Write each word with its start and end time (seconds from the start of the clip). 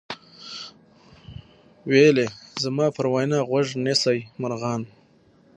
ویل 1.89 2.17
زما 2.63 2.87
پر 2.95 3.05
وینا 3.13 3.39
غوږ 3.49 3.67
نیسۍ 3.85 4.19
مرغانو 4.41 4.89